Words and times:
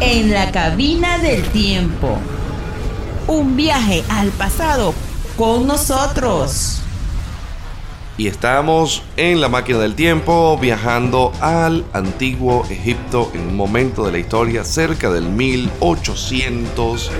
En 0.00 0.32
la 0.32 0.50
cabina 0.50 1.18
del 1.18 1.42
tiempo. 1.50 2.18
Un 3.26 3.56
viaje 3.56 4.02
al 4.08 4.30
pasado 4.30 4.94
con 5.36 5.66
nosotros. 5.66 6.80
Y 8.16 8.26
estamos 8.26 9.02
en 9.16 9.40
la 9.40 9.48
máquina 9.48 9.78
del 9.78 9.94
tiempo 9.94 10.58
viajando 10.58 11.32
al 11.40 11.84
antiguo 11.92 12.66
Egipto 12.68 13.30
en 13.34 13.40
un 13.48 13.56
momento 13.56 14.04
de 14.04 14.12
la 14.12 14.18
historia 14.18 14.64
cerca 14.64 15.10
del 15.10 15.28
1800 15.28 17.10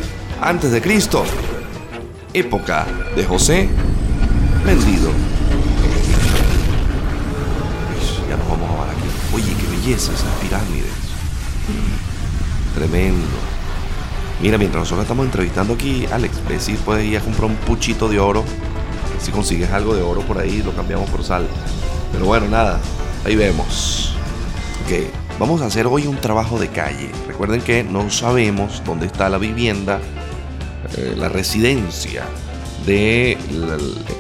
antes 0.41 0.73
de 0.73 0.82
Cristo. 0.82 1.25
Época 2.32 2.87
de 3.16 3.25
José 3.25 3.68
vendido. 4.64 5.11
Oye, 9.32 9.54
qué 9.54 9.66
belleza 9.66 10.12
esas 10.12 10.34
pirámides. 10.40 10.91
Tremendo. 12.74 13.27
Mira, 14.41 14.59
mientras 14.59 14.82
nosotros 14.82 15.05
estamos 15.05 15.27
entrevistando 15.27 15.74
aquí, 15.74 16.06
Alex, 16.10 16.41
ve 16.48 16.59
si 16.59 16.74
puedes 16.74 17.05
ir 17.05 17.18
a 17.18 17.20
comprar 17.20 17.50
un 17.50 17.56
puchito 17.56 18.08
de 18.08 18.19
oro. 18.19 18.45
Si 19.20 19.30
consigues 19.30 19.70
algo 19.70 19.95
de 19.95 20.02
oro 20.02 20.22
por 20.22 20.38
ahí, 20.38 20.62
lo 20.62 20.72
cambiamos 20.74 21.08
por 21.10 21.22
sal. 21.22 21.46
Pero 22.12 22.24
bueno, 22.24 22.48
nada, 22.48 22.80
ahí 23.24 23.36
vemos. 23.36 24.14
Ok, 24.84 25.12
vamos 25.38 25.60
a 25.60 25.66
hacer 25.66 25.86
hoy 25.86 26.06
un 26.06 26.16
trabajo 26.16 26.58
de 26.58 26.69
calle. 26.69 27.10
Recuerden 27.28 27.60
que 27.60 27.84
no 27.84 28.10
sabemos 28.10 28.83
dónde 28.84 29.06
está 29.06 29.28
la 29.28 29.38
vivienda, 29.38 30.00
eh, 30.97 31.14
la 31.16 31.28
residencia 31.28 32.24
de, 32.86 33.36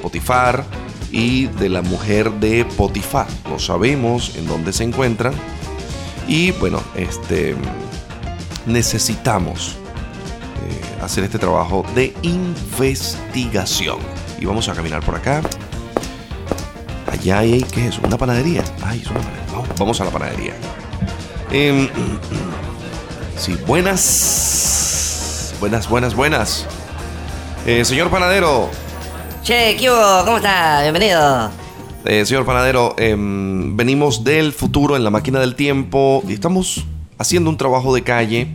Potifar 0.02 0.64
y 1.10 1.46
de 1.46 1.68
la 1.68 1.82
mujer 1.82 2.30
de 2.32 2.64
Potifar. 2.64 3.26
No 3.48 3.58
sabemos 3.58 4.36
en 4.36 4.46
dónde 4.46 4.72
se 4.72 4.84
encuentran. 4.84 5.34
Y 6.26 6.52
bueno, 6.52 6.82
este 6.94 7.56
necesitamos 8.66 9.76
eh, 10.68 11.02
hacer 11.02 11.24
este 11.24 11.38
trabajo 11.38 11.84
de 11.94 12.14
investigación. 12.22 13.98
Y 14.38 14.46
vamos 14.46 14.68
a 14.68 14.74
caminar 14.74 15.02
por 15.02 15.16
acá. 15.16 15.42
Allá 17.10 17.40
hay, 17.40 17.62
¿qué 17.62 17.88
es 17.88 17.94
eso? 17.94 18.00
¿Una 18.06 18.16
panadería? 18.16 18.62
Ay, 18.82 19.00
es 19.02 19.10
una 19.10 19.20
panadería. 19.20 19.52
Vamos, 19.52 19.68
vamos 19.78 20.00
a 20.00 20.04
la 20.04 20.10
panadería. 20.10 20.54
Em, 21.50 21.88
sí, 23.36 23.58
buenas. 23.66 25.54
Buenas, 25.58 25.88
buenas, 25.88 26.14
buenas. 26.14 26.66
Eh, 27.66 27.84
señor 27.84 28.08
panadero. 28.10 28.70
Che. 29.50 29.76
¿Cómo 30.24 30.36
está? 30.36 30.80
Bienvenido. 30.82 31.50
Eh, 32.04 32.24
señor 32.24 32.46
panadero, 32.46 32.94
em, 32.96 33.76
venimos 33.76 34.22
del 34.22 34.52
futuro 34.52 34.94
en 34.94 35.02
la 35.02 35.10
máquina 35.10 35.40
del 35.40 35.56
tiempo 35.56 36.22
y 36.28 36.34
estamos 36.34 36.86
haciendo 37.18 37.50
un 37.50 37.56
trabajo 37.56 37.92
de 37.92 38.04
calle. 38.04 38.46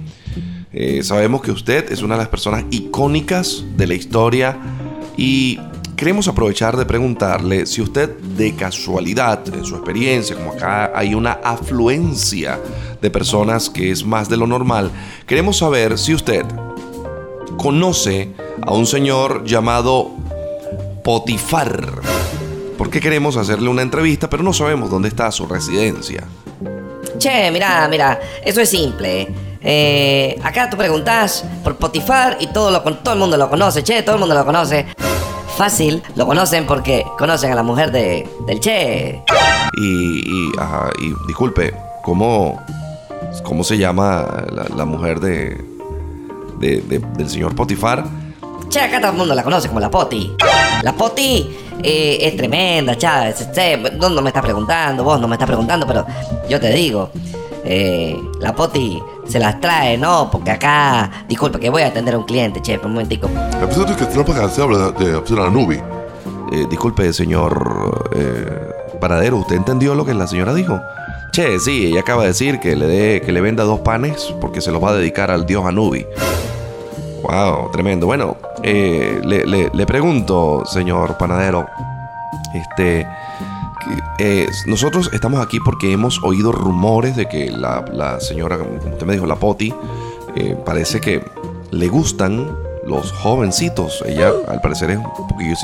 Eh, 0.72 1.04
sabemos 1.04 1.42
que 1.42 1.52
usted 1.52 1.92
es 1.92 2.02
una 2.02 2.16
de 2.16 2.20
las 2.20 2.30
personas 2.30 2.64
icónicas 2.72 3.66
de 3.76 3.88
la 3.88 3.94
historia 3.94 4.58
y 5.18 5.60
queremos 5.98 6.30
aprovechar 6.30 6.78
de 6.78 6.86
preguntarle 6.86 7.66
si 7.66 7.82
usted 7.82 8.18
de 8.18 8.56
casualidad, 8.56 9.42
en 9.54 9.66
su 9.66 9.76
experiencia, 9.76 10.38
como 10.38 10.54
acá 10.54 10.94
hay 10.96 11.14
una 11.14 11.34
afluencia 11.44 12.58
de 13.02 13.12
personas 13.12 13.70
que 13.70 13.92
es 13.92 14.06
más 14.06 14.30
de 14.30 14.38
lo 14.38 14.48
normal, 14.48 14.92
queremos 15.28 15.58
saber 15.58 15.98
si 15.98 16.14
usted 16.14 16.46
conoce 17.58 18.34
a 18.62 18.72
un 18.72 18.86
señor 18.86 19.44
llamado 19.44 20.24
Potifar. 21.06 22.02
Porque 22.80 23.00
queremos 23.00 23.38
hacerle 23.38 23.70
una 23.70 23.84
entrevista, 23.84 24.28
pero 24.28 24.42
no 24.42 24.54
sabemos 24.54 24.90
dónde 24.90 25.08
está 25.08 25.32
su 25.32 25.46
residencia. 25.46 26.24
Che, 27.20 27.52
mira, 27.52 27.88
mira, 27.88 28.20
eso 28.44 28.60
es 28.60 28.70
simple. 28.72 29.32
Eh, 29.62 30.36
acá 30.44 30.68
tú 30.68 30.78
preguntas 30.78 31.46
por 31.64 31.76
Potifar 31.76 32.38
y 32.40 32.48
todo, 32.48 32.72
lo, 32.72 32.82
todo 32.82 33.14
el 33.14 33.20
mundo 33.20 33.38
lo 33.38 33.48
conoce, 33.52 33.84
che, 33.84 34.02
todo 34.02 34.16
el 34.16 34.20
mundo 34.20 34.34
lo 34.34 34.44
conoce. 34.44 34.88
Fácil, 35.56 36.02
lo 36.16 36.26
conocen 36.26 36.66
porque 36.66 37.06
conocen 37.20 37.52
a 37.52 37.56
la 37.56 37.64
mujer 37.64 37.92
de, 37.92 38.28
del 38.48 38.60
Che. 38.60 39.22
Y, 39.78 39.86
y, 39.86 40.52
ajá, 40.58 40.90
y 41.00 41.14
disculpe, 41.28 41.72
¿cómo, 42.04 42.60
cómo 43.44 43.64
se 43.64 43.78
llama 43.78 44.44
la, 44.52 44.64
la 44.76 44.86
mujer 44.86 45.20
de, 45.20 45.64
de- 46.60 46.82
de- 46.82 47.00
del 47.16 47.30
señor 47.30 47.54
Potifar? 47.54 48.06
Che, 48.70 48.80
acá 48.80 49.00
todo 49.00 49.12
el 49.12 49.18
mundo 49.18 49.34
la 49.36 49.44
conoce 49.44 49.68
como 49.68 49.80
la 49.80 49.90
Poti. 49.90 50.36
La 50.82 50.94
Poti 50.94 51.56
eh, 51.82 52.18
es 52.22 52.36
tremenda, 52.36 52.98
Chávez. 52.98 53.50
Che, 53.54 53.78
no, 53.78 54.10
no 54.10 54.22
me 54.22 54.30
estás 54.30 54.44
preguntando, 54.44 55.04
vos 55.04 55.20
no 55.20 55.28
me 55.28 55.36
estás 55.36 55.48
preguntando, 55.48 55.86
pero 55.88 56.06
yo 56.50 56.60
te 56.60 56.70
digo. 56.72 57.10
eh, 57.66 58.16
la 58.40 58.54
Poti 58.54 59.02
se 59.28 59.40
las 59.40 59.60
trae, 59.60 59.98
¿no? 59.98 60.30
Porque 60.32 60.52
acá, 60.52 61.26
disculpe 61.28 61.60
que 61.60 61.70
voy 61.70 61.82
a 61.82 61.88
atender 61.88 62.14
a 62.14 62.18
un 62.20 62.26
cliente, 62.26 62.62
che, 62.62 62.78
por 62.78 62.88
un 62.88 62.94
momentico. 62.94 63.28
Episodi 63.62 63.96
che 63.96 64.06
tra 64.06 64.24
pagare 64.24 64.52
habla 64.62 64.92
de 64.92 65.16
opción 65.16 65.40
a 65.40 65.50
Nubi. 65.50 65.82
Eh, 66.52 66.68
disculpe, 66.70 67.12
señor 67.12 68.08
eh, 68.16 69.00
Paradero, 69.02 69.38
¿usted 69.38 69.56
entendió 69.56 69.96
lo 69.96 70.06
que 70.06 70.14
la 70.14 70.28
señora 70.28 70.54
dijo? 70.54 70.80
Che, 71.32 71.60
sí, 71.60 71.88
ella 71.88 72.02
acaba 72.02 72.22
de 72.22 72.30
decir 72.30 72.60
que 72.60 72.76
le, 72.76 72.86
dé, 72.86 73.22
que 73.22 73.32
le 73.32 73.42
venda 73.42 73.64
dos 73.64 73.80
panes 73.80 74.34
porque 74.40 74.62
se 74.62 74.72
los 74.72 74.82
va 74.82 74.92
a 74.92 74.94
dedicar 74.94 75.32
al 75.32 75.46
dios 75.48 75.66
Anubi. 75.66 76.06
Wow, 77.24 77.72
tremendo. 77.72 78.06
Bueno, 78.06 78.38
eh, 78.68 79.70
le, 79.72 79.86
pregunto, 79.86 80.64
señor 80.66 81.20
panadero, 81.20 81.68
este, 82.52 83.08
eh, 84.18 84.48
nosotros 84.66 85.12
estamos 85.14 85.40
aquí 85.46 85.60
porque 85.60 85.92
hemos 85.92 86.20
oído 86.24 86.52
rumores 86.52 87.16
de 87.16 87.28
que 87.28 87.52
la, 87.52 88.20
señora, 88.20 88.58
como 88.58 88.72
usted 88.72 89.06
me 89.06 89.14
dijo, 89.14 89.28
la 89.28 89.36
Poti, 89.36 89.72
eh, 90.36 90.58
parece 90.66 91.00
que 91.00 91.24
le 91.70 91.88
gustan 91.90 92.58
los 92.88 93.12
jovencitos. 93.12 94.04
Ella, 94.04 94.32
al 94.48 94.62
parecer, 94.62 94.90
es 94.90 94.98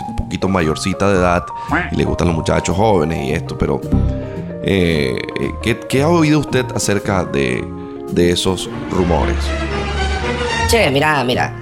un 0.07 0.15
poquito 0.15 0.47
mayorcita 0.47 1.11
de 1.11 1.17
edad 1.17 1.43
y 1.91 1.95
le 1.95 2.03
gustan 2.03 2.27
los 2.27 2.35
muchachos 2.35 2.77
jóvenes 2.77 3.27
y 3.27 3.31
esto, 3.31 3.57
pero 3.57 3.81
¿qué, 4.63 5.79
qué 5.89 6.03
ha 6.03 6.07
oído 6.07 6.39
usted 6.39 6.67
acerca 6.75 7.25
de, 7.25 7.67
de 8.11 8.31
esos 8.31 8.69
rumores? 8.91 9.37
Che, 10.69 10.91
mira, 10.91 11.23
mira. 11.23 11.60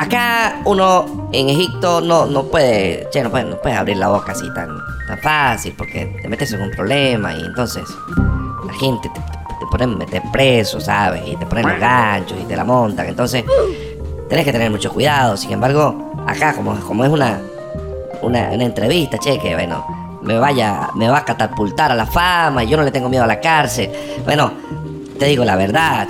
Acá 0.00 0.62
uno 0.64 1.28
en 1.30 1.50
Egipto 1.50 2.00
no, 2.00 2.24
no 2.24 2.44
puede, 2.44 3.06
che, 3.10 3.22
no 3.22 3.28
puede, 3.28 3.44
no 3.44 3.56
puede 3.60 3.76
abrir 3.76 3.98
la 3.98 4.08
boca 4.08 4.32
así 4.32 4.48
tan, 4.54 4.78
tan 5.06 5.18
fácil 5.18 5.74
porque 5.76 6.06
te 6.22 6.26
metes 6.26 6.50
en 6.54 6.62
un 6.62 6.70
problema 6.70 7.34
y 7.34 7.40
entonces 7.42 7.84
la 8.66 8.72
gente 8.72 9.10
te, 9.10 9.20
te, 9.20 9.54
te 9.60 9.66
ponen 9.70 9.98
meter 9.98 10.22
preso, 10.32 10.80
¿sabes? 10.80 11.20
Y 11.26 11.36
te 11.36 11.44
ponen 11.44 11.68
los 11.68 11.78
ganchos 11.78 12.38
y 12.40 12.44
te 12.44 12.56
la 12.56 12.64
montan. 12.64 13.08
Entonces 13.08 13.44
tenés 14.30 14.46
que 14.46 14.52
tener 14.52 14.70
mucho 14.70 14.90
cuidado. 14.90 15.36
Sin 15.36 15.52
embargo, 15.52 16.14
acá 16.26 16.54
como, 16.54 16.74
como 16.80 17.04
es 17.04 17.10
una, 17.10 17.38
una, 18.22 18.52
una 18.52 18.64
entrevista, 18.64 19.18
che, 19.18 19.38
que 19.38 19.52
bueno, 19.52 19.84
me 20.22 20.38
vaya, 20.38 20.88
me 20.94 21.10
va 21.10 21.18
a 21.18 21.24
catapultar 21.26 21.92
a 21.92 21.94
la 21.94 22.06
fama 22.06 22.64
y 22.64 22.68
yo 22.68 22.78
no 22.78 22.84
le 22.84 22.90
tengo 22.90 23.10
miedo 23.10 23.24
a 23.24 23.26
la 23.26 23.38
cárcel. 23.38 23.90
Bueno, 24.24 24.50
te 25.18 25.26
digo 25.26 25.44
la 25.44 25.56
verdad 25.56 26.08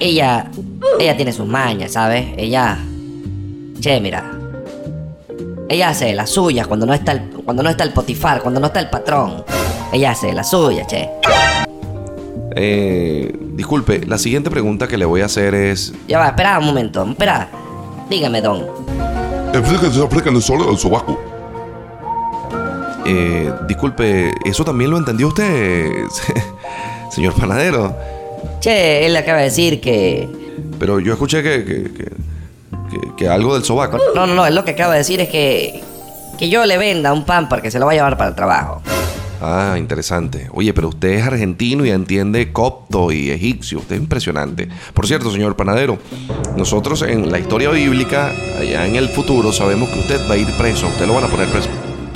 ella 0.00 0.50
ella 0.98 1.16
tiene 1.16 1.32
sus 1.32 1.46
mañas, 1.46 1.92
¿sabes? 1.92 2.26
Ella 2.36 2.78
che, 3.80 4.00
mira. 4.00 4.32
Ella 5.68 5.90
hace 5.90 6.14
las 6.14 6.30
suyas 6.30 6.66
cuando 6.66 6.86
no 6.86 6.94
está 6.94 7.12
el 7.12 7.20
cuando 7.44 7.62
no 7.62 7.70
está 7.70 7.84
el 7.84 7.92
potifar, 7.92 8.42
cuando 8.42 8.60
no 8.60 8.66
está 8.66 8.80
el 8.80 8.90
patrón. 8.90 9.44
Ella 9.92 10.10
hace 10.12 10.32
las 10.32 10.50
suyas, 10.50 10.86
che. 10.86 11.08
Eh, 12.56 13.32
disculpe, 13.52 14.04
la 14.06 14.18
siguiente 14.18 14.50
pregunta 14.50 14.88
que 14.88 14.96
le 14.96 15.04
voy 15.04 15.20
a 15.20 15.26
hacer 15.26 15.54
es, 15.54 15.92
Ya 16.08 16.18
va, 16.18 16.28
espera 16.28 16.58
un 16.58 16.66
momento, 16.66 17.04
espera. 17.04 17.48
Dígame, 18.10 18.40
don. 18.40 18.66
Nel 19.52 20.42
sole 20.42 20.64
al 20.68 20.78
sobaco. 20.78 21.18
eh, 23.06 23.52
disculpe, 23.66 24.32
¿eso 24.44 24.64
también 24.64 24.90
lo 24.90 24.98
entendió 24.98 25.28
usted, 25.28 26.06
señor 27.10 27.34
panadero? 27.34 27.94
Che, 28.60 29.06
él 29.06 29.16
acaba 29.16 29.38
de 29.38 29.44
decir 29.44 29.80
que 29.80 30.28
Pero 30.78 31.00
yo 31.00 31.12
escuché 31.12 31.42
que, 31.42 31.64
que, 31.64 31.90
que- 33.16 33.28
algo 33.28 33.54
del 33.54 33.64
sobaco. 33.64 33.98
No, 34.14 34.26
no, 34.26 34.34
no, 34.34 34.46
él 34.46 34.54
lo 34.54 34.64
que 34.64 34.72
acaba 34.72 34.92
de 34.92 34.98
decir 34.98 35.20
es 35.20 35.28
que 35.28 35.82
que 36.38 36.48
yo 36.48 36.64
le 36.66 36.78
venda 36.78 37.12
un 37.12 37.24
pan 37.24 37.48
para 37.48 37.60
que 37.62 37.70
se 37.70 37.80
lo 37.80 37.86
va 37.86 37.92
a 37.92 37.94
llevar 37.96 38.16
para 38.16 38.30
el 38.30 38.36
trabajo. 38.36 38.80
Ah, 39.40 39.74
interesante. 39.76 40.48
Oye, 40.52 40.72
pero 40.72 40.88
usted 40.88 41.10
es 41.10 41.24
argentino 41.26 41.84
y 41.84 41.90
entiende 41.90 42.52
copto 42.52 43.10
y 43.12 43.30
egipcio. 43.30 43.78
Usted 43.80 43.96
es 43.96 44.00
impresionante. 44.02 44.68
Por 44.94 45.06
cierto, 45.06 45.30
señor 45.32 45.56
panadero, 45.56 45.98
nosotros 46.56 47.02
en 47.02 47.30
la 47.32 47.38
historia 47.40 47.70
bíblica, 47.70 48.32
allá 48.58 48.86
en 48.86 48.94
el 48.96 49.08
futuro, 49.08 49.52
sabemos 49.52 49.88
que 49.90 49.98
usted 50.00 50.20
va 50.28 50.34
a 50.34 50.36
ir 50.36 50.48
preso. 50.56 50.86
Usted 50.88 51.06
lo 51.06 51.14
van 51.14 51.24
a 51.24 51.28
poner 51.28 51.48
preso. 51.48 51.68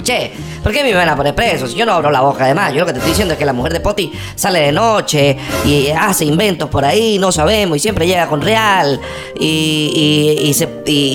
Che, 0.02 0.32
¿por 0.62 0.72
qué 0.72 0.82
me 0.82 0.92
van 0.94 1.08
a 1.08 1.16
poner 1.16 1.34
preso? 1.34 1.68
Si 1.68 1.76
yo 1.76 1.86
no 1.86 1.92
abro 1.92 2.10
la 2.10 2.20
boca 2.20 2.44
además. 2.44 2.72
Yo 2.72 2.80
lo 2.80 2.86
que 2.86 2.92
te 2.92 2.98
estoy 2.98 3.12
diciendo 3.12 3.34
es 3.34 3.38
que 3.38 3.44
la 3.44 3.52
mujer 3.52 3.72
de 3.72 3.80
Poti 3.80 4.12
sale 4.34 4.60
de 4.60 4.72
noche 4.72 5.36
y 5.64 5.88
hace 5.90 6.24
inventos 6.24 6.68
por 6.68 6.84
ahí, 6.84 7.18
no 7.18 7.30
sabemos, 7.30 7.76
y 7.76 7.80
siempre 7.80 8.06
llega 8.06 8.26
con 8.26 8.40
real 8.40 9.00
y, 9.38 10.50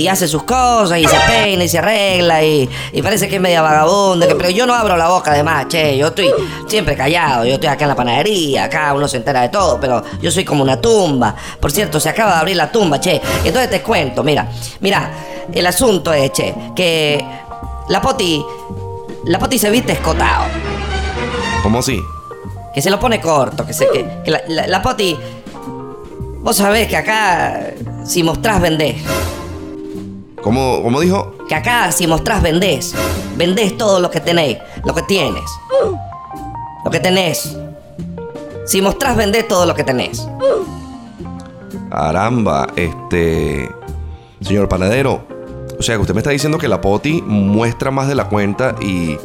hace 0.10 0.28
sus 0.28 0.44
cosas 0.44 1.00
y 1.00 1.06
se 1.06 1.18
peina 1.28 1.64
y 1.66 1.68
se 1.68 1.80
arregla 1.80 2.44
y, 2.44 2.70
parece 3.04 3.28
que 3.28 3.36
es 3.36 3.42
media 3.42 3.62
vagabunda. 3.62 4.26
pero 4.38 4.50
yo 4.50 4.66
no 4.66 4.74
abro 4.74 4.96
la 4.96 5.10
boca 5.10 5.32
además, 5.32 5.68
che. 5.68 5.98
Yo 5.98 6.08
estoy 6.08 6.30
siempre 6.68 6.96
callado. 6.96 7.46
Yo 7.46 7.56
estoy 7.56 7.70
acá 7.70 7.86
en 7.86 7.90
la 7.90 7.96
panadería, 7.96 8.66
acá 8.66 8.94
uno 8.94 9.08
se 9.08 9.18
entera 9.18 9.42
de 9.42 9.50
todo, 9.50 9.80
pero 9.80 10.04
yo 10.22 10.32
soy 10.32 10.46
como 10.46 10.64
una 10.64 10.80
tumba. 10.80 11.36
Por 11.60 11.72
cierto, 11.72 12.00
se 12.00 12.10
acaba 12.10 12.34
de 12.34 12.40
abrir 12.40 12.56
la 12.56 12.72
tumba, 12.72 13.00
che. 13.00 13.22
Entonces 13.44 13.70
te 13.70 13.82
cuento, 13.82 14.24
mira, 14.24 14.48
mira, 14.80 15.12
el 15.54 15.66
asunto 15.66 16.14
es, 16.14 16.32
che, 16.32 16.54
que 16.76 17.24
la 17.90 18.02
Poti, 18.02 18.44
la 19.26 19.40
Poti 19.40 19.58
se 19.58 19.70
viste 19.70 19.94
escotado, 19.94 20.46
¿Cómo 21.64 21.80
así? 21.80 22.02
que 22.74 22.82
se 22.82 22.90
lo 22.92 23.00
pone 23.00 23.20
corto, 23.20 23.66
que 23.66 23.74
se, 23.74 23.88
que, 23.90 24.08
que 24.24 24.32
la, 24.32 24.42
la- 24.48 24.68
la 24.68 24.82
Poti, 24.82 25.18
vos 26.42 26.56
sabés 26.56 26.88
que 26.88 26.98
acá 26.98 27.72
si 28.06 28.24
mostrás 28.24 28.62
vendés, 28.62 29.02
¿Cómo, 30.42 30.82
cómo 30.84 31.00
dijo? 31.02 31.34
que 31.50 31.56
acá 31.56 31.92
si 31.92 32.08
mostrás 32.08 32.42
vendés, 32.42 32.94
vendés 33.36 33.76
todo 33.78 34.00
lo 34.00 34.10
que 34.12 34.20
tenéis, 34.22 34.58
lo 34.86 34.94
que 34.94 35.02
tienes, 35.04 35.44
lo 36.86 36.92
que 36.92 37.00
tenés. 37.00 37.58
Si 38.66 38.82
mostrás 38.82 39.16
vendés 39.16 39.48
todo 39.48 39.66
lo 39.66 39.74
que 39.74 39.84
tenés. 39.86 40.28
Caramba, 41.90 42.68
este. 42.76 43.70
Señor 44.42 44.68
panadero. 44.68 45.22
O 45.80 45.84
sea 45.84 45.96
que 45.96 46.02
usted 46.02 46.14
me 46.14 46.22
está 46.22 46.32
diciendo 46.32 46.58
que 46.58 46.68
la 46.68 46.82
poti 46.82 47.22
muestra 47.22 47.92
más 47.92 48.08
de 48.08 48.16
la 48.16 48.26
cuenta 48.26 48.76
y. 48.82 49.18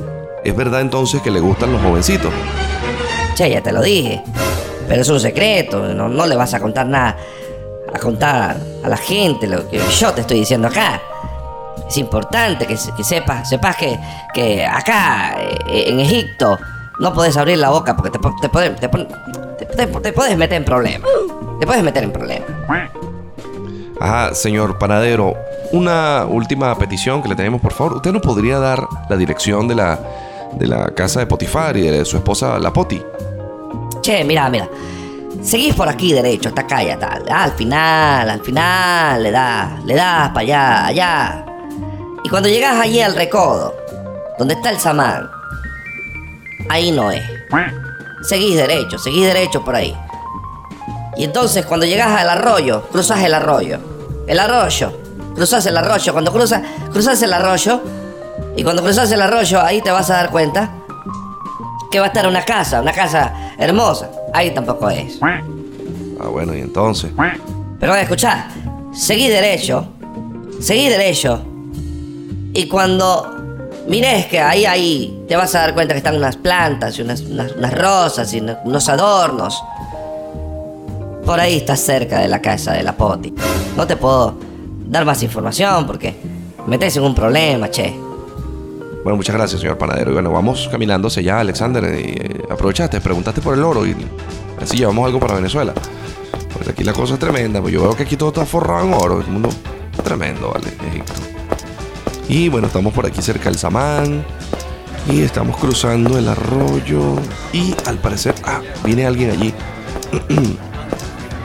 ¿Es 0.45 0.57
verdad 0.57 0.81
entonces 0.81 1.23
que 1.23 1.31
le 1.31 1.39
gustan 1.41 1.73
los 1.73 1.81
jovencitos? 1.81 2.33
Che, 3.37 3.49
ya 3.49 3.63
te 3.63 3.73
lo 3.73 3.81
dije. 3.81 4.23
Pero 4.89 5.01
es 5.03 5.09
un 5.09 5.21
secreto, 5.21 5.95
no, 5.95 6.09
no 6.09 6.27
le 6.27 6.35
vas 6.37 6.53
a 6.55 6.61
contar 6.61 6.87
nada. 6.87 7.17
A 7.95 7.99
contar 7.99 8.57
a 8.85 8.89
la 8.89 8.97
gente 8.97 9.47
lo 9.47 9.69
que 9.69 9.79
yo 9.79 10.13
te 10.13 10.23
estoy 10.23 10.41
diciendo 10.41 10.67
acá. 10.69 11.01
Es 11.89 11.97
importante 11.99 12.67
que, 12.67 12.77
que 12.97 13.05
sepas, 13.05 13.49
sepas 13.49 13.77
que, 13.77 13.99
que 14.35 14.65
acá, 14.67 15.37
eh, 15.69 15.85
en 15.89 16.01
Egipto, 16.01 16.59
no 16.99 17.13
podés 17.13 17.37
abrir 17.37 17.59
la 17.59 17.69
boca 17.71 17.95
porque 17.97 18.11
te, 18.11 18.19
te, 18.19 18.49
te 18.49 18.89
te- 18.89 19.67
te- 19.77 19.87
te 19.87 20.13
puedes 20.13 20.37
meter 20.37 20.57
en 20.57 20.65
problemas. 20.65 21.09
Te 21.61 21.67
puedes 21.67 21.83
meter 21.85 22.03
en 22.05 22.13
problemas. 22.13 22.49
Ajá, 24.01 24.35
señor 24.35 24.79
panadero. 24.79 25.37
Una 25.73 26.27
última 26.27 26.77
petición 26.77 27.23
que 27.23 27.29
le 27.29 27.35
tenemos, 27.35 27.61
por 27.61 27.73
favor. 27.73 27.95
¿Usted 27.95 28.13
nos 28.13 28.23
podría 28.23 28.59
dar 28.59 28.87
la 29.09 29.17
dirección 29.17 29.67
de 29.67 29.75
la, 29.75 29.99
de 30.53 30.67
la 30.67 30.91
casa 30.95 31.21
de 31.21 31.27
Potifar 31.27 31.77
y 31.77 31.83
de 31.83 32.05
su 32.05 32.17
esposa, 32.19 32.59
la 32.59 32.73
Poti? 32.73 33.03
Che, 34.03 34.23
mira, 34.25 34.51
mira. 34.51 34.69
Seguís 35.43 35.75
por 35.75 35.89
aquí 35.89 36.13
derecho, 36.13 36.51
hasta 36.51 36.61
acá 36.63 36.83
ya 36.83 36.95
al 37.43 37.53
final, 37.53 38.31
al 38.31 38.41
final, 38.43 39.23
le 39.23 39.31
das, 39.31 39.85
le 39.85 39.95
das 39.95 40.29
para 40.29 40.41
allá, 40.41 40.87
allá. 40.87 41.47
Y 42.23 42.29
cuando 42.29 42.49
llegas 42.49 42.79
allí 42.79 43.01
al 43.01 43.17
recodo, 43.17 43.75
donde 44.39 44.55
está 44.55 44.71
el 44.71 44.79
samán, 44.79 45.29
ahí 46.69 46.93
no 46.93 47.11
es. 47.11 47.25
Seguís 48.23 48.57
derecho, 48.57 48.99
seguís 48.99 49.25
derecho 49.25 49.65
por 49.65 49.75
ahí. 49.75 49.97
Y 51.17 51.25
entonces 51.25 51.67
cuando 51.67 51.87
llegas 51.87 52.09
al 52.21 52.29
arroyo, 52.29 52.83
cruzas 52.91 53.21
el 53.25 53.35
arroyo. 53.35 53.79
El 54.29 54.39
arroyo, 54.39 55.02
cruzas 55.43 55.67
el 55.67 55.77
arroyo. 55.77 56.13
Cuando 56.13 56.33
cruzas, 56.33 56.63
cruzas 56.93 57.21
el 57.21 57.33
arroyo, 57.33 57.81
y 58.57 58.63
cuando 58.63 58.81
cruzas 58.81 59.11
el 59.11 59.21
arroyo, 59.21 59.61
ahí 59.61 59.81
te 59.83 59.91
vas 59.91 60.09
a 60.11 60.15
dar 60.15 60.31
cuenta 60.31 60.71
que 61.91 61.99
va 61.99 62.05
a 62.07 62.09
estar 62.09 62.29
una 62.29 62.45
casa, 62.45 62.81
una 62.81 62.93
casa 62.93 63.33
hermosa. 63.59 64.09
Ahí 64.33 64.53
tampoco 64.55 64.89
es. 64.89 65.19
Ah, 65.21 66.29
bueno, 66.29 66.55
y 66.55 66.61
entonces. 66.61 67.11
Pero 67.81 67.95
escuchá, 67.97 68.47
seguí 68.95 69.27
derecho, 69.29 69.85
seguí 70.61 70.89
derecho. 70.89 71.43
Y 72.55 72.69
cuando 72.69 73.35
mires 73.89 74.27
que 74.27 74.39
ahí, 74.41 74.65
ahí, 74.65 75.25
te 75.27 75.35
vas 75.35 75.53
a 75.57 75.63
dar 75.63 75.75
cuenta 75.75 75.93
que 75.93 75.99
están 75.99 76.15
unas 76.17 76.37
plantas 76.37 76.97
y 76.99 77.03
unas, 77.03 77.23
unas- 77.23 77.53
unas 77.57 77.75
rosas 77.77 78.33
y 78.33 78.45
unos 78.65 78.89
adornos. 78.89 79.61
Por 81.27 81.41
ahí 81.41 81.57
estás 81.57 81.81
cerca 81.81 82.21
de 82.21 82.29
la 82.29 82.41
casa 82.41 82.75
de 82.75 82.85
la 82.85 82.93
Poti. 82.93 83.35
No 83.77 83.87
te 83.89 83.97
puedo 83.97 84.52
dar 84.93 85.07
más 85.07 85.23
información 85.23 85.87
porque 85.87 86.15
me 86.67 86.77
metes 86.77 86.97
en 86.99 87.03
un 87.03 87.15
problema, 87.15 87.71
che. 87.71 87.93
Bueno, 89.03 89.17
muchas 89.17 89.35
gracias, 89.35 89.61
señor 89.61 89.79
panadero. 89.79 90.11
Y 90.11 90.15
bueno, 90.15 90.31
vamos 90.31 90.69
caminando 90.71 91.09
hacia 91.09 91.21
allá, 91.21 91.41
Alexander. 91.41 91.83
Eh, 91.85 92.43
aprovechaste, 92.49 93.01
preguntaste 93.01 93.41
por 93.41 93.55
el 93.55 93.65
oro 93.65 93.87
y 93.87 93.97
así 94.61 94.77
llevamos 94.77 95.07
algo 95.07 95.19
para 95.19 95.35
Venezuela. 95.35 95.73
Pues 96.53 96.69
aquí 96.69 96.85
la 96.85 96.93
cosa 96.93 97.15
es 97.15 97.21
tremenda. 97.21 97.61
Pues 97.61 97.73
yo 97.73 97.83
veo 97.83 97.97
que 97.97 98.03
aquí 98.05 98.17
todo 98.17 98.29
está 98.29 98.45
forrado 98.45 98.87
en 98.87 98.93
oro. 98.93 99.21
El 99.21 99.27
mundo 99.27 99.49
tremendo, 100.05 100.53
¿vale? 100.53 100.69
Egipto. 100.89 101.15
Y 102.29 102.51
bueno, 102.51 102.67
estamos 102.67 102.93
por 102.93 103.07
aquí 103.07 103.23
cerca 103.23 103.45
del 103.45 103.59
Samán. 103.59 104.25
Y 105.11 105.23
estamos 105.23 105.57
cruzando 105.57 106.19
el 106.19 106.29
arroyo. 106.29 107.17
Y 107.53 107.75
al 107.87 107.97
parecer, 107.97 108.35
ah, 108.45 108.61
viene 108.85 109.07
alguien 109.07 109.31
allí. 109.31 109.55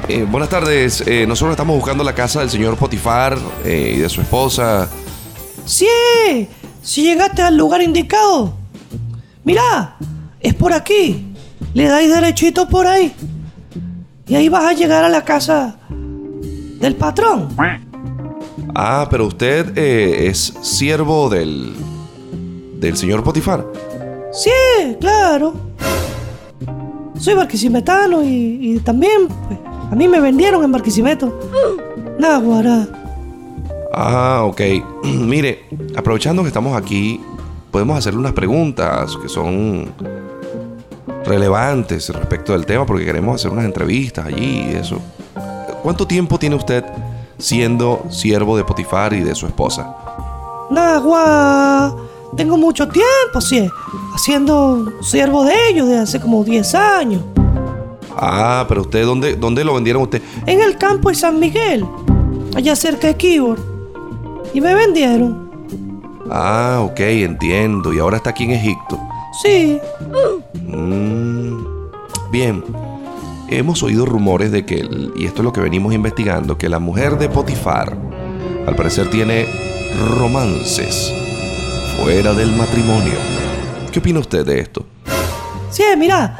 Eh, 0.09 0.25
buenas 0.29 0.49
tardes. 0.49 1.03
Eh, 1.05 1.25
nosotros 1.27 1.51
estamos 1.51 1.75
buscando 1.75 2.01
la 2.01 2.15
casa 2.15 2.39
del 2.39 2.49
señor 2.49 2.77
Potifar 2.77 3.37
eh, 3.65 3.93
y 3.97 3.99
de 3.99 4.07
su 4.07 4.21
esposa. 4.21 4.89
Sí, 5.65 6.47
si 6.81 7.03
llegaste 7.03 7.41
al 7.41 7.57
lugar 7.57 7.81
indicado. 7.81 8.53
Mirá, 9.43 9.97
es 10.39 10.53
por 10.53 10.71
aquí. 10.71 11.33
Le 11.73 11.87
dais 11.87 12.09
derechito 12.09 12.69
por 12.69 12.87
ahí. 12.87 13.13
Y 14.27 14.35
ahí 14.35 14.47
vas 14.47 14.65
a 14.65 14.73
llegar 14.73 15.03
a 15.03 15.09
la 15.09 15.25
casa 15.25 15.77
del 15.89 16.95
patrón. 16.95 17.49
Ah, 18.75 19.07
pero 19.09 19.27
usted 19.27 19.77
es 19.77 20.53
siervo 20.61 21.27
del. 21.29 21.73
del 22.79 22.95
señor 22.95 23.23
Potifar. 23.23 23.65
Sí, 24.31 24.51
claro. 25.01 25.53
Soy 27.19 27.33
barquisimetano 27.33 28.23
y, 28.23 28.59
y 28.61 28.79
también, 28.79 29.27
pues, 29.27 29.59
a 29.89 29.95
mí 29.95 30.07
me 30.07 30.19
vendieron 30.19 30.63
en 30.63 30.71
Barquisimeto. 30.71 31.39
Naguará. 32.19 32.87
Ah, 33.93 34.43
ok. 34.43 34.61
Mire, 35.03 35.65
aprovechando 35.95 36.41
que 36.41 36.49
estamos 36.49 36.75
aquí, 36.75 37.21
podemos 37.71 37.97
hacerle 37.97 38.19
unas 38.19 38.33
preguntas 38.33 39.15
que 39.17 39.29
son 39.29 39.91
relevantes 41.25 42.09
respecto 42.09 42.53
del 42.53 42.65
tema 42.65 42.85
porque 42.85 43.05
queremos 43.05 43.35
hacer 43.35 43.51
unas 43.51 43.65
entrevistas 43.65 44.25
allí 44.25 44.67
y 44.71 44.75
eso. 44.75 44.99
¿Cuánto 45.83 46.07
tiempo 46.07 46.37
tiene 46.39 46.55
usted 46.55 46.83
siendo 47.37 48.05
siervo 48.09 48.57
de 48.57 48.63
Potifar 48.63 49.13
y 49.13 49.21
de 49.21 49.35
su 49.35 49.45
esposa? 49.45 49.95
Nagua. 50.69 51.95
Tengo 52.35 52.57
mucho 52.57 52.87
tiempo, 52.89 53.39
sí, 53.39 53.69
haciendo 54.13 54.91
siervo 55.01 55.45
de 55.45 55.53
ellos 55.69 55.87
desde 55.87 56.01
hace 56.01 56.19
como 56.19 56.43
10 56.43 56.75
años. 56.75 57.23
Ah, 58.19 58.65
pero 58.67 58.81
usted, 58.81 59.05
¿dónde, 59.05 59.35
dónde 59.35 59.63
lo 59.63 59.75
vendieron 59.75 60.01
usted? 60.01 60.21
En 60.45 60.61
el 60.61 60.77
campo 60.77 61.09
de 61.09 61.15
San 61.15 61.39
Miguel, 61.39 61.85
allá 62.55 62.75
cerca 62.75 63.07
de 63.07 63.15
Kibor. 63.15 63.59
Y 64.53 64.61
me 64.61 64.73
vendieron. 64.73 65.47
Ah, 66.31 66.79
ok, 66.81 66.99
entiendo. 66.99 67.93
Y 67.93 67.99
ahora 67.99 68.17
está 68.17 68.31
aquí 68.31 68.45
en 68.45 68.51
Egipto. 68.51 68.99
Sí. 69.43 69.79
Mm, 70.63 71.57
bien, 72.31 72.63
hemos 73.49 73.83
oído 73.83 74.05
rumores 74.05 74.51
de 74.51 74.65
que, 74.65 74.77
y 75.15 75.25
esto 75.25 75.41
es 75.41 75.43
lo 75.43 75.53
que 75.53 75.61
venimos 75.61 75.93
investigando, 75.93 76.57
que 76.57 76.69
la 76.69 76.79
mujer 76.79 77.17
de 77.17 77.29
Potifar 77.29 77.95
al 78.65 78.75
parecer 78.75 79.09
tiene 79.09 79.45
romances 80.17 81.13
fuera 81.97 82.33
del 82.33 82.51
matrimonio. 82.55 83.13
¿Qué 83.91 83.99
opina 83.99 84.19
usted 84.19 84.45
de 84.45 84.59
esto? 84.59 84.85
Sí, 85.69 85.83
mira. 85.97 86.37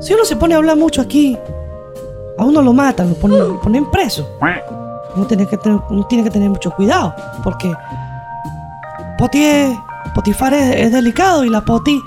Si 0.00 0.14
uno 0.14 0.24
se 0.24 0.36
pone 0.36 0.54
a 0.54 0.58
hablar 0.58 0.76
mucho 0.76 1.00
aquí, 1.02 1.36
a 2.38 2.44
uno 2.44 2.62
lo 2.62 2.72
matan, 2.72 3.10
lo 3.10 3.14
ponen, 3.16 3.38
lo 3.38 3.60
ponen 3.60 3.90
preso. 3.90 4.28
Uno 5.16 5.26
tiene, 5.26 5.46
que 5.46 5.56
tener, 5.56 6.48
mucho 6.50 6.70
cuidado, 6.70 7.14
porque 7.42 7.72
Poti 9.18 9.42
es- 9.44 9.78
Potifar 10.14 10.54
es, 10.54 10.90
delicado 10.92 11.44
y 11.44 11.50
la 11.50 11.60
Poti, 11.60 12.00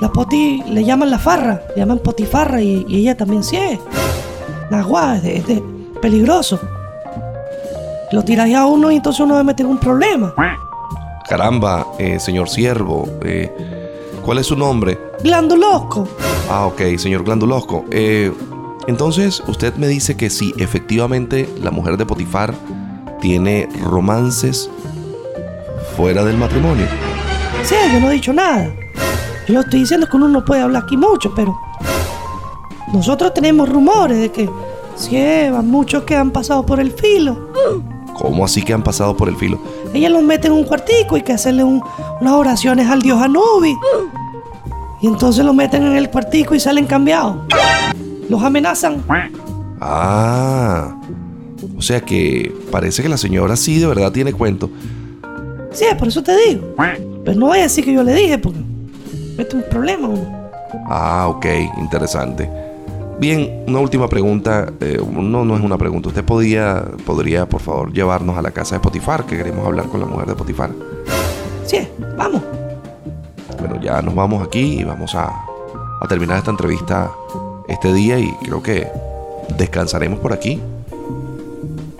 la 0.00 0.08
Poti 0.10 0.62
le 0.68 0.84
llaman 0.84 1.10
la 1.10 1.18
farra, 1.18 1.60
le 1.70 1.76
llaman 1.76 1.98
Potifarra 1.98 2.60
y, 2.60 2.84
y 2.88 2.98
ella 3.00 3.16
también 3.16 3.42
sí 3.44 3.56
es. 3.56 3.78
Naguá, 4.70 5.16
es, 5.16 5.22
de- 5.22 5.36
es 5.54 5.62
peligroso. 6.02 6.58
Lo 8.12 8.22
tiráis 8.22 8.54
a 8.56 8.66
uno 8.66 8.90
y 8.90 8.96
entonces 8.96 9.20
uno 9.20 9.34
va 9.34 9.40
a 9.40 9.44
meter 9.44 9.66
un 9.66 9.78
problema. 9.78 10.32
Caramba, 11.28 11.86
eh, 11.98 12.18
señor 12.20 12.48
siervo, 12.48 13.08
eh, 13.22 13.52
¿cuál 14.26 14.38
es 14.38 14.46
su 14.46 14.56
nombre? 14.56 14.98
Glandulosco. 15.24 16.06
Ah, 16.50 16.66
ok, 16.66 16.98
señor 16.98 17.24
Glandulosco. 17.24 17.84
Eh, 17.90 18.30
entonces, 18.86 19.42
usted 19.46 19.74
me 19.76 19.88
dice 19.88 20.16
que 20.16 20.28
si 20.28 20.52
efectivamente 20.58 21.48
la 21.62 21.70
mujer 21.70 21.96
de 21.96 22.04
Potifar 22.04 22.52
tiene 23.20 23.68
romances 23.82 24.68
fuera 25.96 26.22
del 26.24 26.36
matrimonio. 26.36 26.86
sé, 27.64 27.76
yo 27.92 28.00
no 28.00 28.10
he 28.10 28.14
dicho 28.14 28.32
nada. 28.32 28.68
Yo 29.48 29.54
lo 29.54 29.60
estoy 29.60 29.80
diciendo 29.80 30.06
que 30.10 30.16
uno 30.16 30.28
no 30.28 30.44
puede 30.44 30.60
hablar 30.62 30.82
aquí 30.84 30.96
mucho, 30.96 31.32
pero 31.34 31.56
nosotros 32.92 33.32
tenemos 33.32 33.68
rumores 33.68 34.18
de 34.18 34.30
que 34.30 34.50
si 34.96 35.16
van 35.50 35.68
muchos 35.70 36.02
que 36.04 36.16
han 36.16 36.30
pasado 36.30 36.64
por 36.66 36.80
el 36.80 36.90
filo. 36.92 37.50
¿Cómo 38.14 38.44
así 38.44 38.62
que 38.62 38.72
han 38.72 38.82
pasado 38.82 39.16
por 39.16 39.28
el 39.28 39.36
filo? 39.36 39.58
Ella 39.92 40.08
los 40.08 40.22
mete 40.22 40.46
en 40.46 40.54
un 40.54 40.64
cuartico 40.64 41.16
y 41.16 41.22
que 41.22 41.32
hacerle 41.32 41.64
un- 41.64 41.82
unas 42.20 42.32
oraciones 42.34 42.88
al 42.88 43.02
dios 43.02 43.20
Anubi. 43.20 43.74
Y 45.06 45.08
entonces 45.08 45.44
los 45.44 45.54
meten 45.54 45.84
en 45.84 45.96
el 45.96 46.10
cuartico 46.10 46.52
y 46.56 46.58
salen 46.58 46.84
cambiados. 46.84 47.36
Los 48.28 48.42
amenazan. 48.42 49.04
Ah. 49.80 51.00
O 51.78 51.80
sea 51.80 52.00
que 52.00 52.52
parece 52.72 53.04
que 53.04 53.08
la 53.08 53.16
señora 53.16 53.54
sí 53.54 53.78
de 53.78 53.86
verdad 53.86 54.10
tiene 54.10 54.32
cuento. 54.32 54.68
Sí, 55.70 55.84
por 55.96 56.08
eso 56.08 56.24
te 56.24 56.36
digo. 56.48 56.74
Pero 57.24 57.38
no 57.38 57.46
vaya 57.46 57.62
a 57.62 57.66
decir 57.66 57.84
que 57.84 57.92
yo 57.92 58.02
le 58.02 58.14
dije, 58.14 58.36
porque 58.38 58.58
mete 59.38 59.54
un 59.54 59.62
problema. 59.70 60.08
Ah, 60.88 61.28
ok, 61.28 61.46
interesante. 61.78 62.50
Bien, 63.20 63.62
una 63.68 63.78
última 63.78 64.08
pregunta. 64.08 64.72
eh, 64.80 64.98
no, 65.08 65.44
no 65.44 65.56
es 65.56 65.62
una 65.62 65.78
pregunta. 65.78 66.08
¿Usted 66.08 66.24
podría, 66.24 66.84
podría, 67.04 67.48
por 67.48 67.60
favor, 67.60 67.92
llevarnos 67.92 68.36
a 68.36 68.42
la 68.42 68.50
casa 68.50 68.74
de 68.74 68.80
Potifar? 68.80 69.24
Que 69.24 69.36
queremos 69.36 69.64
hablar 69.64 69.86
con 69.86 70.00
la 70.00 70.06
mujer 70.06 70.26
de 70.26 70.34
Potifar. 70.34 70.70
Sí, 71.64 71.86
vamos. 72.18 72.42
Bueno, 73.66 73.82
ya 73.82 74.00
nos 74.00 74.14
vamos 74.14 74.46
aquí 74.46 74.78
y 74.78 74.84
vamos 74.84 75.16
a, 75.16 75.44
a 76.00 76.06
terminar 76.08 76.38
esta 76.38 76.52
entrevista 76.52 77.10
este 77.66 77.92
día 77.92 78.16
y 78.16 78.30
creo 78.44 78.62
que 78.62 78.86
descansaremos 79.58 80.20
por 80.20 80.32
aquí. 80.32 80.60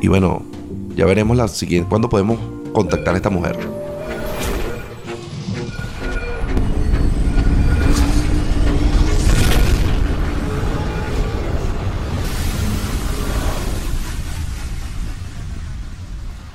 Y 0.01 0.07
bueno, 0.07 0.43
ya 0.95 1.07
veremos 1.07 1.37
la 1.37 1.49
siguiente, 1.49 1.89
cuándo 1.89 2.09
podemos 2.09 2.39
contactar 2.73 3.15
a 3.15 3.17
esta 3.17 3.31
mujer. 3.31 3.59